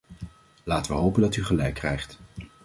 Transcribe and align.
Laten 0.63 0.91
we 0.91 0.97
hopen 0.97 1.21
dat 1.21 1.35
u 1.35 1.43
gelijk 1.43 1.73
krijgt! 1.73 2.19